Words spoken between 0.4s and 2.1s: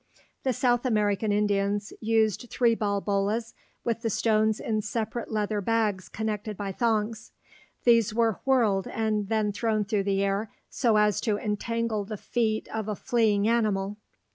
The South American Indians